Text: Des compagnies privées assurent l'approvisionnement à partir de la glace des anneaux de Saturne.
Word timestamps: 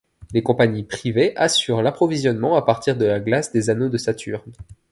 Des 0.31 0.41
compagnies 0.41 0.81
privées 0.81 1.37
assurent 1.37 1.83
l'approvisionnement 1.83 2.55
à 2.55 2.63
partir 2.63 2.97
de 2.97 3.05
la 3.05 3.19
glace 3.19 3.51
des 3.51 3.69
anneaux 3.69 3.87
de 3.89 3.99
Saturne. 3.99 4.51